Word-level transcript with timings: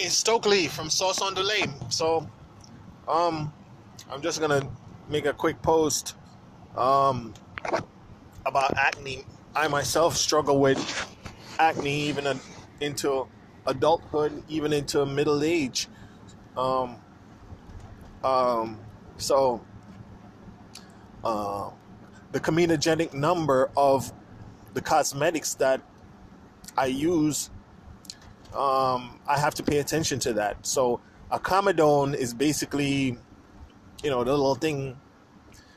Hi, 0.00 0.08
Stokely 0.08 0.66
from 0.66 0.88
Sauce 0.88 1.20
on 1.20 1.34
the 1.34 1.42
Lane. 1.42 1.74
So, 1.90 2.26
um, 3.06 3.52
I'm 4.10 4.22
just 4.22 4.40
gonna 4.40 4.66
make 5.10 5.26
a 5.26 5.34
quick 5.34 5.60
post, 5.60 6.14
um, 6.74 7.34
about 8.46 8.78
acne. 8.78 9.26
I 9.54 9.68
myself 9.68 10.16
struggle 10.16 10.58
with 10.58 10.78
acne 11.58 11.94
even 12.08 12.26
a, 12.26 12.40
into 12.80 13.28
adulthood, 13.66 14.42
even 14.48 14.72
into 14.72 15.04
middle 15.04 15.44
age. 15.44 15.86
Um, 16.56 16.96
um, 18.24 18.80
so, 19.18 19.60
uh, 21.22 21.68
the 22.32 22.40
comedogenic 22.40 23.12
number 23.12 23.70
of 23.76 24.10
the 24.72 24.80
cosmetics 24.80 25.52
that 25.56 25.82
I 26.78 26.86
use 26.86 27.50
um, 28.54 29.18
I 29.26 29.38
have 29.38 29.54
to 29.56 29.62
pay 29.62 29.78
attention 29.78 30.18
to 30.20 30.32
that. 30.34 30.66
So 30.66 31.00
a 31.30 31.38
comedone 31.38 32.14
is 32.14 32.34
basically, 32.34 33.16
you 34.02 34.10
know, 34.10 34.24
the 34.24 34.32
little 34.32 34.54
thing 34.54 34.96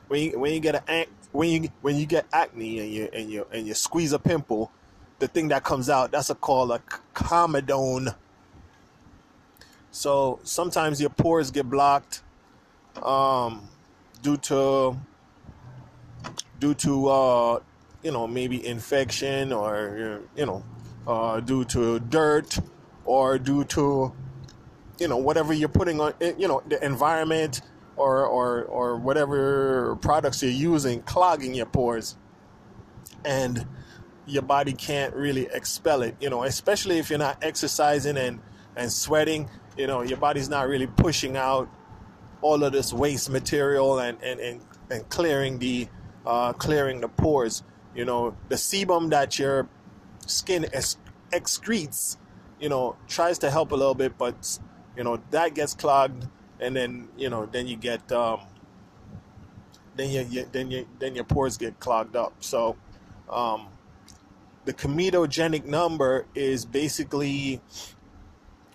when 0.08 0.22
you, 0.22 0.40
when 0.40 0.54
you 0.54 0.60
get 0.60 0.88
a 0.88 1.06
when 1.32 1.50
you 1.50 1.70
when 1.82 1.98
you 1.98 2.06
get 2.06 2.26
acne 2.32 2.80
and 2.80 2.92
you 2.92 3.10
and 3.14 3.32
you 3.32 3.48
and 3.52 3.68
you 3.68 3.74
squeeze 3.74 4.14
a 4.14 4.20
pimple, 4.20 4.72
the 5.20 5.28
thing 5.28 5.50
that 5.50 5.64
comes 5.64 5.90
out 5.90 6.12
that's 6.12 6.30
a 6.30 6.36
called 6.36 6.72
a 6.72 6.82
comedone. 7.14 8.16
So 9.92 10.40
sometimes 10.44 11.00
your 11.00 11.12
pores 11.12 11.52
get 11.52 11.70
blocked 11.70 12.24
um, 13.02 13.68
due 14.22 14.38
to 14.38 14.98
due 16.60 16.74
to 16.74 17.08
uh, 17.08 17.60
you 18.04 18.12
know 18.12 18.28
maybe 18.28 18.66
infection 18.66 19.52
or 19.54 20.22
you 20.36 20.46
know 20.46 20.64
uh, 21.08 21.40
due 21.40 21.66
to 21.66 22.00
dirt 22.00 22.60
or 23.06 23.38
due 23.38 23.64
to 23.66 24.14
you 25.00 25.08
know 25.08 25.18
whatever 25.18 25.54
you're 25.54 25.70
putting 25.70 26.00
on 26.00 26.14
eh, 26.22 26.34
you 26.38 26.48
know 26.48 26.62
the 26.68 26.84
environment 26.86 27.62
or 27.96 28.26
or 28.26 28.64
or 28.64 28.98
whatever 28.98 29.96
products 29.98 30.42
you're 30.42 30.52
using 30.52 31.02
clogging 31.04 31.54
your 31.54 31.66
pores. 31.66 32.18
And 33.26 33.66
your 34.26 34.42
body 34.42 34.72
can't 34.72 35.14
really 35.16 35.48
expel 35.52 36.02
it 36.02 36.16
you 36.22 36.30
know 36.30 36.44
especially 36.44 36.98
if 36.98 37.10
you're 37.10 37.20
not 37.20 37.38
exercising 37.42 38.16
and 38.16 38.40
and 38.78 38.90
sweating 38.90 39.50
you 39.78 39.86
know 39.86 40.02
your 40.02 40.18
body's 40.18 40.48
not 40.48 40.70
really 40.70 40.88
pushing 40.88 41.36
out 41.36 41.70
all 42.44 42.64
of 42.64 42.72
this 42.72 42.94
waste 42.94 43.30
material 43.30 44.00
and 44.00 44.22
and 44.22 44.40
and, 44.40 44.62
and 44.92 45.10
clearing 45.10 45.58
the 45.58 45.88
uh, 46.26 46.54
clearing 46.54 47.02
the 47.02 47.08
pores. 47.08 47.64
You 47.96 48.06
know 48.06 48.36
the 48.50 48.56
sebum 48.56 49.10
that 49.10 49.40
your 49.40 49.68
skin 50.30 50.66
excretes, 51.32 52.18
you 52.60 52.70
know, 52.70 52.96
tries 53.08 53.40
to 53.40 53.52
help 53.52 53.72
a 53.72 53.76
little 53.76 53.96
bit, 53.96 54.18
but 54.18 54.60
you 54.96 55.04
know 55.04 55.22
that 55.32 55.56
gets 55.56 55.74
clogged, 55.74 56.28
and 56.60 56.76
then 56.76 57.10
you 57.18 57.30
know 57.30 57.46
then 57.46 57.68
you 57.68 57.76
get 57.76 58.12
um, 58.12 58.42
then 59.96 60.10
you, 60.10 60.22
you 60.30 60.48
then 60.52 60.72
you 60.72 60.88
then 61.00 61.16
your 61.16 61.24
pores 61.24 61.58
get 61.58 61.80
clogged 61.80 62.16
up. 62.16 62.34
So 62.40 62.76
um, 63.30 63.68
the 64.66 64.74
comedogenic 64.74 65.66
number 65.66 66.26
is 66.36 66.66
basically 66.66 67.62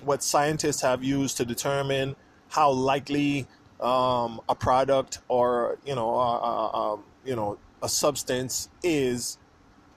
what 0.02 0.22
scientists 0.22 0.82
have 0.82 1.02
used 1.02 1.36
to 1.38 1.44
determine 1.44 2.16
how 2.48 2.70
likely 2.70 3.46
um, 3.80 4.40
a 4.48 4.54
product 4.54 5.20
or 5.28 5.78
you 5.84 5.94
know 5.94 6.14
uh, 6.14 6.66
uh, 6.66 6.96
you 7.24 7.36
know 7.36 7.58
a 7.82 7.88
substance 7.88 8.68
is 8.82 9.38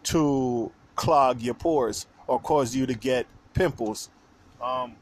to 0.03 0.71
clog 0.95 1.41
your 1.41 1.53
pores 1.53 2.07
or 2.27 2.39
cause 2.39 2.75
you 2.75 2.85
to 2.85 2.93
get 2.93 3.25
pimples. 3.53 4.09
Um, 4.61 4.95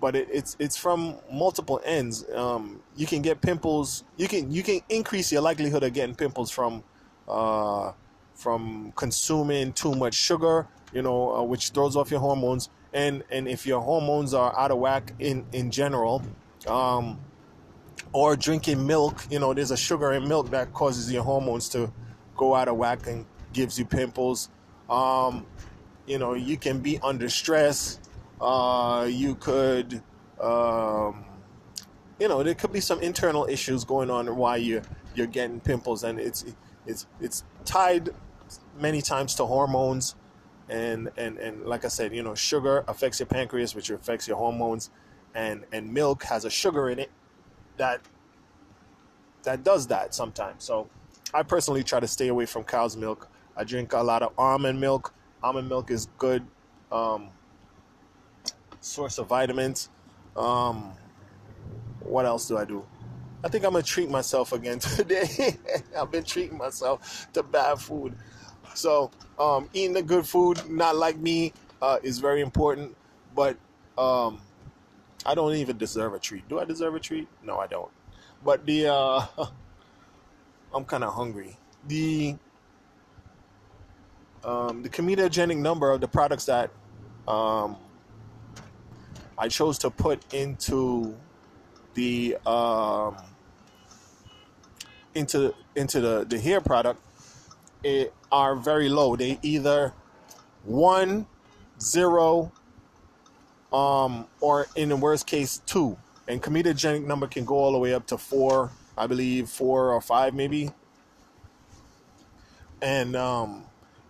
but 0.00 0.16
it, 0.16 0.28
it's 0.32 0.56
it's 0.58 0.76
from 0.76 1.16
multiple 1.30 1.80
ends. 1.84 2.28
Um, 2.34 2.80
you 2.96 3.06
can 3.06 3.22
get 3.22 3.40
pimples. 3.40 4.04
You 4.16 4.28
can 4.28 4.50
you 4.50 4.62
can 4.62 4.80
increase 4.88 5.30
your 5.30 5.42
likelihood 5.42 5.84
of 5.84 5.92
getting 5.92 6.14
pimples 6.14 6.50
from 6.50 6.82
uh, 7.28 7.92
from 8.34 8.92
consuming 8.96 9.72
too 9.72 9.94
much 9.94 10.14
sugar. 10.14 10.66
You 10.92 11.02
know, 11.02 11.36
uh, 11.36 11.42
which 11.42 11.70
throws 11.70 11.96
off 11.96 12.10
your 12.10 12.20
hormones. 12.20 12.68
And 12.92 13.22
and 13.30 13.48
if 13.48 13.64
your 13.64 13.80
hormones 13.80 14.34
are 14.34 14.58
out 14.58 14.72
of 14.72 14.78
whack 14.78 15.12
in 15.18 15.46
in 15.52 15.70
general, 15.70 16.22
um, 16.66 17.18
or 18.12 18.36
drinking 18.36 18.86
milk, 18.86 19.24
you 19.30 19.38
know, 19.38 19.54
there's 19.54 19.70
a 19.70 19.76
sugar 19.76 20.12
in 20.12 20.28
milk 20.28 20.50
that 20.50 20.72
causes 20.74 21.10
your 21.10 21.22
hormones 21.22 21.68
to 21.70 21.92
go 22.36 22.54
out 22.54 22.68
of 22.68 22.76
whack 22.76 23.06
and 23.06 23.24
gives 23.52 23.78
you 23.78 23.84
pimples. 23.84 24.50
Um, 24.92 25.46
you 26.06 26.18
know, 26.18 26.34
you 26.34 26.58
can 26.58 26.80
be 26.80 26.98
under 27.02 27.28
stress. 27.28 27.98
Uh, 28.40 29.08
you 29.08 29.36
could, 29.36 30.02
um, 30.40 31.24
you 32.20 32.28
know, 32.28 32.42
there 32.42 32.54
could 32.54 32.72
be 32.72 32.80
some 32.80 33.00
internal 33.00 33.46
issues 33.46 33.84
going 33.84 34.10
on 34.10 34.34
why 34.36 34.56
you're 34.56 34.82
you're 35.14 35.26
getting 35.26 35.60
pimples, 35.60 36.04
and 36.04 36.20
it's 36.20 36.44
it's 36.86 37.06
it's 37.20 37.44
tied 37.64 38.10
many 38.78 39.00
times 39.00 39.34
to 39.36 39.46
hormones, 39.46 40.14
and 40.68 41.10
and 41.16 41.38
and 41.38 41.64
like 41.64 41.84
I 41.84 41.88
said, 41.88 42.14
you 42.14 42.22
know, 42.22 42.34
sugar 42.34 42.84
affects 42.86 43.18
your 43.20 43.26
pancreas, 43.26 43.74
which 43.74 43.88
affects 43.88 44.28
your 44.28 44.36
hormones, 44.36 44.90
and 45.34 45.64
and 45.72 45.92
milk 45.92 46.24
has 46.24 46.44
a 46.44 46.50
sugar 46.50 46.90
in 46.90 46.98
it 46.98 47.10
that 47.78 48.00
that 49.44 49.64
does 49.64 49.86
that 49.86 50.14
sometimes. 50.14 50.64
So 50.64 50.90
I 51.32 51.42
personally 51.44 51.82
try 51.82 52.00
to 52.00 52.08
stay 52.08 52.28
away 52.28 52.44
from 52.44 52.64
cow's 52.64 52.96
milk. 52.96 53.28
I 53.56 53.64
drink 53.64 53.92
a 53.92 53.98
lot 53.98 54.22
of 54.22 54.32
almond 54.38 54.80
milk 54.80 55.12
almond 55.42 55.68
milk 55.68 55.90
is 55.90 56.08
good 56.18 56.46
um, 56.90 57.28
source 58.80 59.18
of 59.18 59.28
vitamins. 59.28 59.90
Um, 60.36 60.92
what 62.00 62.26
else 62.26 62.46
do 62.48 62.58
I 62.58 62.64
do? 62.64 62.84
I 63.44 63.48
think 63.48 63.64
I'm 63.64 63.72
gonna 63.72 63.82
treat 63.82 64.08
myself 64.08 64.52
again 64.52 64.78
today. 64.78 65.56
I've 65.98 66.10
been 66.10 66.24
treating 66.24 66.56
myself 66.56 67.28
to 67.32 67.42
bad 67.42 67.78
food. 67.78 68.14
So 68.74 69.10
um, 69.38 69.68
eating 69.72 69.94
the 69.94 70.02
good 70.02 70.26
food, 70.26 70.62
not 70.70 70.96
like 70.96 71.18
me, 71.18 71.52
uh, 71.80 71.98
is 72.02 72.18
very 72.18 72.40
important. 72.40 72.96
But 73.34 73.56
um, 73.98 74.40
I 75.26 75.34
don't 75.34 75.54
even 75.54 75.76
deserve 75.76 76.14
a 76.14 76.18
treat. 76.18 76.48
Do 76.48 76.60
I 76.60 76.64
deserve 76.64 76.94
a 76.94 77.00
treat? 77.00 77.28
No, 77.42 77.58
I 77.58 77.66
don't. 77.66 77.90
But 78.44 78.64
the 78.64 78.92
uh, 78.92 79.26
I'm 80.74 80.84
kind 80.84 81.04
of 81.04 81.12
hungry. 81.14 81.56
The 81.88 82.36
um, 84.44 84.82
the 84.82 84.88
comedogenic 84.88 85.56
number 85.56 85.90
of 85.90 86.00
the 86.00 86.08
products 86.08 86.46
that 86.46 86.70
um, 87.28 87.76
I 89.38 89.48
chose 89.48 89.78
to 89.78 89.90
put 89.90 90.22
into 90.34 91.16
the 91.94 92.36
um, 92.46 93.16
into 95.14 95.54
into 95.76 96.00
the, 96.00 96.24
the 96.24 96.38
hair 96.38 96.60
product 96.60 97.00
it, 97.82 98.12
are 98.30 98.56
very 98.56 98.88
low. 98.88 99.16
They 99.16 99.38
either 99.42 99.92
one, 100.64 101.26
zero, 101.80 102.52
um, 103.72 104.26
or 104.40 104.66
in 104.76 104.88
the 104.88 104.96
worst 104.96 105.26
case 105.26 105.60
two. 105.66 105.96
And 106.28 106.42
comedogenic 106.42 107.04
number 107.04 107.26
can 107.26 107.44
go 107.44 107.56
all 107.56 107.72
the 107.72 107.78
way 107.78 107.94
up 107.94 108.06
to 108.08 108.18
four, 108.18 108.70
I 108.96 109.06
believe, 109.06 109.48
four 109.48 109.92
or 109.92 110.00
five 110.00 110.34
maybe. 110.34 110.70
And 112.80 113.14
um, 113.16 113.64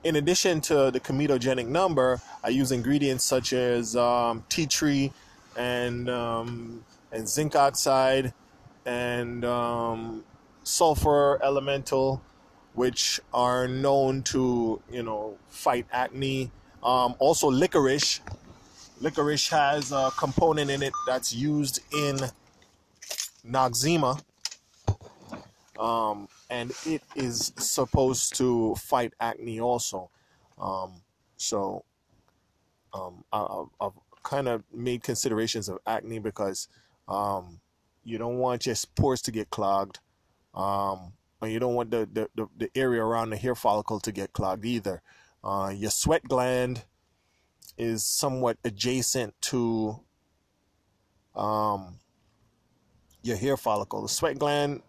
in 0.05 0.17
addition 0.17 0.61
to 0.63 0.91
the 0.91 1.01
comedogenic 1.01 1.67
number, 1.67 2.21
I 2.43 2.49
use 2.49 2.73
ingredients 2.73 3.25
such 3.25 3.53
as 3.53 3.97
um, 3.97 4.45
tea 4.49 4.67
tree 4.67 5.13
and 5.57 6.09
um, 6.11 6.85
and 7.13 7.29
zinc 7.29 7.55
oxide 7.55 8.33
and 8.85 9.45
um, 9.45 10.25
sulfur 10.65 11.41
elemental, 11.43 12.23
which 12.75 13.21
are 13.33 13.69
known 13.69 14.23
to 14.25 14.81
you 14.91 15.03
know 15.03 15.37
fight 15.49 15.87
acne. 15.93 16.51
Um, 16.83 17.15
also, 17.19 17.51
licorice. 17.51 18.21
Licorice 19.01 19.49
has 19.51 19.93
a 19.93 20.11
component 20.17 20.71
in 20.71 20.83
it 20.83 20.93
that's 21.07 21.35
used 21.35 21.81
in 21.93 22.19
Noxzema. 23.49 24.23
Um, 25.79 26.29
and 26.51 26.73
it 26.87 27.03
is 27.17 27.53
supposed 27.57 28.37
to 28.37 28.75
fight 28.75 29.15
acne 29.21 29.61
also. 29.61 30.11
Um, 30.59 31.03
so 31.37 31.85
um, 32.93 33.25
I, 33.33 33.65
have 33.81 33.93
kind 34.23 34.49
of 34.49 34.63
made 34.73 35.03
considerations 35.03 35.69
of 35.69 35.79
acne 35.87 36.19
because 36.19 36.69
um, 37.09 37.61
you 38.05 38.19
don't 38.19 38.39
want 38.39 38.67
your 38.67 38.77
pores 38.95 39.23
to 39.23 39.31
get 39.31 39.51
clogged, 39.51 40.01
um, 40.55 41.13
and 41.41 41.53
you 41.53 41.59
don't 41.59 41.75
want 41.75 41.91
the, 41.91 42.09
the, 42.13 42.29
the, 42.35 42.49
the, 42.57 42.71
area 42.75 43.03
around 43.03 43.31
the 43.31 43.37
hair 43.37 43.55
follicle 43.55 43.99
to 44.01 44.13
get 44.13 44.33
clogged 44.33 44.65
either. 44.65 45.03
Uh, 45.43 45.73
your 45.75 45.91
sweat 45.91 46.23
gland 46.25 46.85
is 47.77 48.05
somewhat 48.05 48.59
adjacent 48.65 49.35
to 49.41 49.99
um, 51.35 51.97
your 53.23 53.37
hair 53.37 53.57
follicle. 53.57 54.03
The 54.03 54.09
sweat 54.09 54.39
gland 54.39 54.83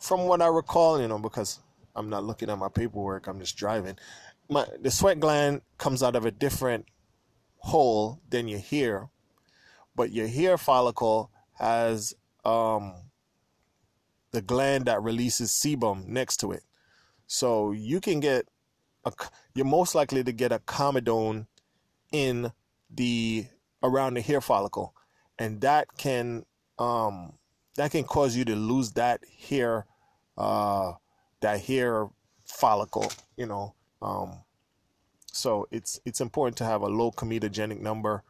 from 0.00 0.24
what 0.26 0.42
I 0.42 0.48
recall, 0.48 1.00
you 1.00 1.06
know, 1.06 1.18
because 1.18 1.60
I'm 1.94 2.08
not 2.08 2.24
looking 2.24 2.50
at 2.50 2.58
my 2.58 2.68
paperwork, 2.68 3.26
I'm 3.26 3.38
just 3.38 3.56
driving. 3.56 3.96
My 4.48 4.66
the 4.80 4.90
sweat 4.90 5.20
gland 5.20 5.60
comes 5.78 6.02
out 6.02 6.16
of 6.16 6.24
a 6.24 6.30
different 6.30 6.86
hole 7.58 8.20
than 8.28 8.48
your 8.48 8.58
hair, 8.58 9.10
but 9.94 10.10
your 10.12 10.26
hair 10.26 10.58
follicle 10.58 11.30
has 11.58 12.14
um, 12.44 12.94
the 14.32 14.42
gland 14.42 14.86
that 14.86 15.02
releases 15.02 15.50
sebum 15.50 16.06
next 16.06 16.38
to 16.38 16.52
it. 16.52 16.62
So 17.26 17.72
you 17.72 18.00
can 18.00 18.18
get 18.18 18.46
a, 19.04 19.12
you're 19.54 19.66
most 19.66 19.94
likely 19.94 20.24
to 20.24 20.32
get 20.32 20.52
a 20.52 20.58
comedone 20.58 21.46
in 22.10 22.50
the 22.92 23.46
around 23.82 24.14
the 24.14 24.20
hair 24.20 24.40
follicle, 24.40 24.94
and 25.38 25.60
that 25.60 25.86
can 25.96 26.44
um, 26.78 27.34
that 27.80 27.92
can 27.92 28.04
cause 28.04 28.36
you 28.36 28.44
to 28.44 28.54
lose 28.54 28.92
that 28.92 29.22
hair 29.48 29.86
uh, 30.36 30.92
that 31.40 31.62
hair 31.62 32.08
follicle. 32.44 33.10
You 33.38 33.46
know, 33.46 33.74
um, 34.02 34.40
so 35.32 35.66
it's 35.70 35.98
it's 36.04 36.20
important 36.20 36.58
to 36.58 36.64
have 36.64 36.82
a 36.82 36.88
low 36.88 37.10
comedogenic 37.10 37.80
number 37.80 38.22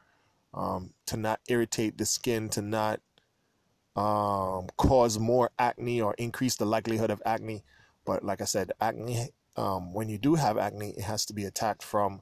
um, 0.55 0.95
to 1.07 1.17
not 1.17 1.41
irritate 1.49 1.99
the 1.99 2.07
skin, 2.07 2.49
to 2.51 2.63
not 2.63 3.01
um, 3.97 4.69
cause 4.77 5.19
more 5.19 5.51
acne 5.59 6.01
or 6.01 6.15
increase 6.15 6.55
the 6.55 6.65
likelihood 6.65 7.11
of 7.11 7.21
acne. 7.27 7.65
But 8.05 8.25
like 8.25 8.41
I 8.41 8.45
said, 8.45 8.71
acne, 8.81 9.31
um, 9.57 9.93
when 9.93 10.09
you 10.09 10.17
do 10.17 10.37
have 10.37 10.59
acne, 10.59 10.91
it 10.91 11.03
has 11.03 11.27
to 11.27 11.33
be 11.33 11.45
attacked 11.45 11.83
from 11.83 12.21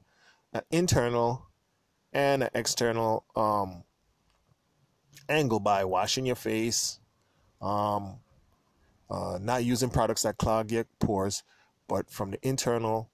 an 0.51 0.63
internal 0.71 1.45
and 2.11 2.41
an 2.41 2.49
external 2.55 3.23
um, 3.35 3.83
angle 5.29 5.59
by 5.59 5.85
washing 5.85 6.25
your 6.25 6.35
face, 6.35 6.98
um, 7.61 8.19
uh, 9.09 9.37
not 9.41 9.63
using 9.63 9.89
products 9.89 10.23
that 10.23 10.37
clog 10.37 10.71
your 10.71 10.85
pores, 10.99 11.43
but 11.87 12.09
from 12.09 12.31
the 12.31 12.47
internal, 12.47 13.09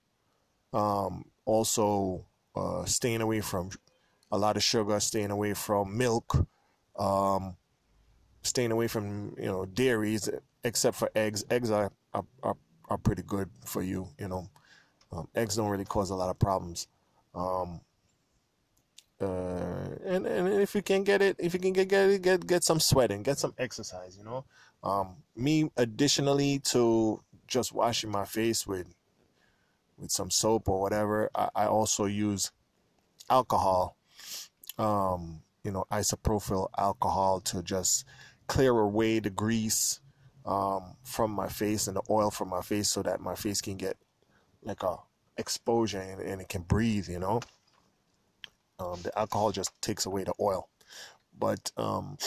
um, 0.73 1.25
also 1.45 2.25
uh, 2.55 2.83
staying 2.85 3.21
away 3.21 3.41
from 3.41 3.69
a 4.31 4.37
lot 4.37 4.57
of 4.57 4.63
sugar, 4.63 4.99
staying 4.99 5.31
away 5.31 5.53
from 5.53 5.97
milk, 5.97 6.47
um, 6.97 7.55
staying 8.41 8.71
away 8.71 8.87
from 8.87 9.35
you 9.37 9.45
know 9.45 9.65
dairies, 9.65 10.29
except 10.63 10.97
for 10.97 11.09
eggs. 11.15 11.45
Eggs 11.49 11.71
are 11.71 11.91
are, 12.13 12.25
are, 12.43 12.57
are 12.89 12.97
pretty 12.97 13.23
good 13.23 13.49
for 13.65 13.81
you. 13.81 14.07
You 14.19 14.27
know, 14.27 14.49
um, 15.11 15.27
eggs 15.35 15.55
don't 15.55 15.69
really 15.69 15.85
cause 15.85 16.09
a 16.09 16.15
lot 16.15 16.29
of 16.29 16.39
problems. 16.39 16.87
Uh, 19.21 19.95
and 20.05 20.25
and 20.25 20.49
if 20.61 20.75
you 20.75 20.81
can 20.81 21.03
get 21.03 21.21
it, 21.21 21.37
if 21.39 21.53
you 21.53 21.59
can 21.59 21.71
get 21.73 21.87
get 21.87 22.21
get 22.21 22.45
get 22.45 22.63
some 22.63 22.79
sweating, 22.79 23.23
get 23.23 23.37
some 23.37 23.53
exercise. 23.57 24.17
You 24.17 24.25
know, 24.25 24.45
um, 24.83 25.15
me 25.35 25.69
additionally 25.77 26.59
to 26.65 27.21
just 27.47 27.73
washing 27.73 28.11
my 28.11 28.25
face 28.25 28.67
with 28.67 28.93
with 29.97 30.11
some 30.11 30.29
soap 30.29 30.67
or 30.67 30.81
whatever, 30.81 31.29
I, 31.33 31.49
I 31.55 31.65
also 31.67 32.05
use 32.05 32.51
alcohol. 33.29 33.95
Um, 34.77 35.41
you 35.63 35.71
know, 35.71 35.85
isopropyl 35.91 36.69
alcohol 36.77 37.39
to 37.41 37.63
just 37.63 38.05
clear 38.47 38.77
away 38.77 39.19
the 39.19 39.29
grease 39.29 39.99
um, 40.45 40.95
from 41.03 41.31
my 41.31 41.47
face 41.47 41.87
and 41.87 41.95
the 41.97 42.03
oil 42.09 42.29
from 42.29 42.49
my 42.49 42.61
face 42.61 42.89
so 42.89 43.01
that 43.01 43.19
my 43.19 43.35
face 43.35 43.61
can 43.61 43.77
get 43.77 43.97
like 44.63 44.83
a 44.83 44.97
exposure 45.37 45.99
and, 45.99 46.21
and 46.21 46.41
it 46.41 46.49
can 46.49 46.61
breathe, 46.61 47.07
you 47.09 47.19
know. 47.19 47.41
Um, 48.79 48.99
the 49.03 49.17
alcohol 49.17 49.51
just 49.51 49.71
takes 49.81 50.05
away 50.05 50.23
the 50.23 50.33
oil. 50.39 50.69
But 51.37 51.71
um, 51.77 52.17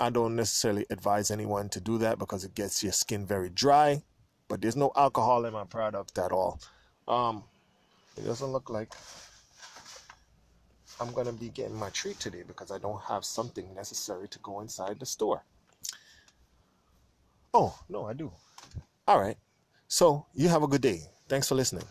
I 0.00 0.10
don't 0.10 0.36
necessarily 0.36 0.86
advise 0.90 1.30
anyone 1.30 1.68
to 1.70 1.80
do 1.80 1.98
that 1.98 2.18
because 2.18 2.44
it 2.44 2.54
gets 2.54 2.82
your 2.82 2.92
skin 2.92 3.26
very 3.26 3.48
dry. 3.48 4.02
But 4.48 4.60
there's 4.60 4.76
no 4.76 4.92
alcohol 4.96 5.44
in 5.44 5.52
my 5.52 5.64
product 5.64 6.18
at 6.18 6.32
all. 6.32 6.60
Um, 7.08 7.44
it 8.16 8.24
doesn't 8.24 8.48
look 8.52 8.68
like 8.68 8.92
I'm 11.00 11.12
gonna 11.12 11.32
be 11.32 11.48
getting 11.48 11.76
my 11.76 11.90
treat 11.90 12.20
today 12.20 12.42
because 12.46 12.70
I 12.70 12.78
don't 12.78 13.00
have 13.02 13.24
something 13.24 13.74
necessary 13.74 14.28
to 14.28 14.38
go 14.40 14.60
inside 14.60 15.00
the 15.00 15.06
store. 15.06 15.44
Oh, 17.54 17.78
no, 17.88 18.06
I 18.06 18.12
do. 18.12 18.32
All 19.06 19.20
right. 19.20 19.36
So 19.88 20.26
you 20.34 20.48
have 20.48 20.62
a 20.62 20.68
good 20.68 20.80
day. 20.80 21.02
Thanks 21.28 21.48
for 21.48 21.54
listening. 21.54 21.84